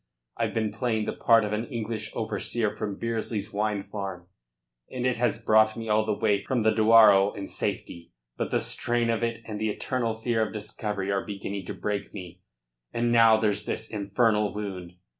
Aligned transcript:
I've 0.35 0.55
been 0.55 0.71
playing 0.71 1.05
the 1.05 1.13
part 1.13 1.45
of 1.45 1.53
an 1.53 1.67
English 1.67 2.09
overseer 2.15 2.75
from 2.75 2.97
Bearsley's 2.97 3.53
wine 3.53 3.83
farm, 3.83 4.25
and 4.89 5.05
it 5.05 5.17
has 5.17 5.45
brought 5.45 5.77
me 5.77 5.89
all 5.89 6.05
the 6.07 6.17
way 6.17 6.43
from 6.43 6.63
the 6.63 6.71
Douro 6.71 7.33
in 7.33 7.47
safety. 7.47 8.11
But 8.35 8.49
the 8.49 8.61
strain 8.61 9.11
of 9.11 9.21
it 9.21 9.43
and 9.45 9.61
the 9.61 9.69
eternal 9.69 10.15
fear 10.15 10.41
of 10.43 10.53
discovery 10.53 11.11
are 11.11 11.23
beginning 11.23 11.67
to 11.67 11.75
break 11.75 12.15
me. 12.15 12.41
And 12.91 13.11
now 13.11 13.37
there's 13.37 13.65
this 13.65 13.91
infernal 13.91 14.55
wound. 14.55 14.93